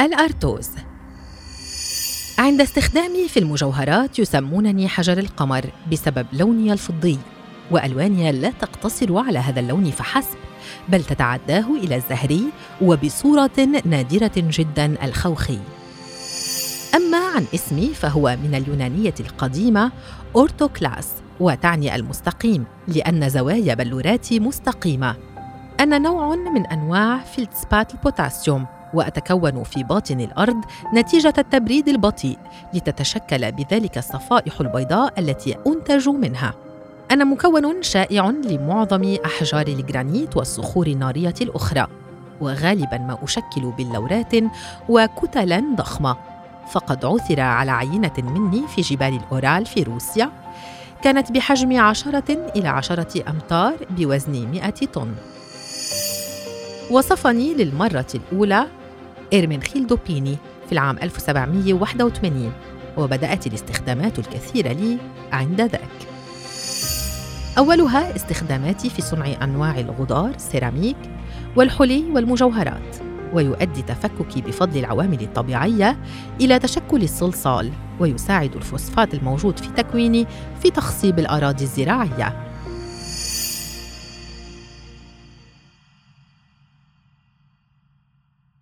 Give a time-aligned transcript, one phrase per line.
[0.00, 0.68] الأرتوز
[2.38, 7.18] عند استخدامي في المجوهرات يسمونني حجر القمر بسبب لوني الفضي
[7.70, 10.38] وألواني لا تقتصر على هذا اللون فحسب
[10.88, 12.44] بل تتعداه إلى الزهري
[12.82, 15.58] وبصورة نادرة جدا الخوخي
[16.94, 19.92] أما عن اسمي فهو من اليونانية القديمة
[20.36, 21.08] أورتوكلاس
[21.40, 25.16] وتعني المستقيم لأن زوايا بلوراتي مستقيمة.
[25.80, 28.66] أنا نوع من أنواع فيلدسبات البوتاسيوم.
[28.94, 30.64] وأتكون في باطن الأرض
[30.94, 32.38] نتيجة التبريد البطيء
[32.74, 36.54] لتتشكل بذلك الصفائح البيضاء التي أنتج منها.
[37.10, 41.86] أنا مكون شائع لمعظم أحجار الجرانيت والصخور النارية الأخرى
[42.40, 44.32] وغالبا ما أشكل بلورات
[44.88, 46.16] وكتلا ضخمة.
[46.70, 50.30] فقد عثر على عينة مني في جبال الأورال في روسيا
[51.02, 55.14] كانت بحجم عشرة إلى عشرة أمتار بوزن مئة طن.
[56.90, 58.66] وصفني للمرة الأولى
[59.34, 62.52] إرمنخيل دوبيني في العام 1781
[62.96, 64.98] وبدأت الاستخدامات الكثيرة لي
[65.32, 66.10] عند ذاك
[67.58, 70.96] أولها استخداماتي في صنع أنواع الغدار سيراميك
[71.56, 72.96] والحلي والمجوهرات
[73.32, 75.98] ويؤدي تفككي بفضل العوامل الطبيعية
[76.40, 80.26] إلى تشكل الصلصال ويساعد الفوسفات الموجود في تكوينه
[80.62, 82.49] في تخصيب الأراضي الزراعية.